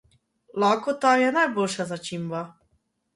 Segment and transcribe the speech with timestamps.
[0.61, 2.41] Lakota je najboljša začimba.